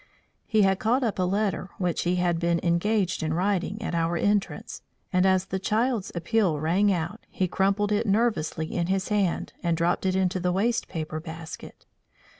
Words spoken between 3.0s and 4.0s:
in writing at